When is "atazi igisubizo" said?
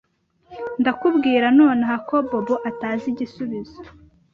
2.69-3.81